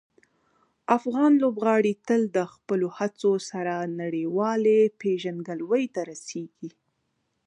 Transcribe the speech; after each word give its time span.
افغان 0.97 1.31
لوبغاړي 1.43 1.93
تل 2.07 2.21
د 2.35 2.37
خپلو 2.53 2.87
هڅو 2.97 3.33
سره 3.51 3.73
نړیوالې 4.01 4.79
پېژندګلوۍ 5.01 5.85
ته 5.93 6.01
رسېږي. 6.11 6.69